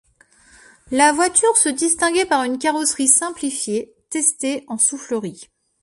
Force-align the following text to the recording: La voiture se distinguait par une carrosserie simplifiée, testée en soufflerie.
La 0.89 1.13
voiture 1.13 1.55
se 1.57 1.69
distinguait 1.69 2.25
par 2.25 2.43
une 2.43 2.57
carrosserie 2.57 3.07
simplifiée, 3.07 3.93
testée 4.09 4.65
en 4.67 4.79
soufflerie. 4.79 5.47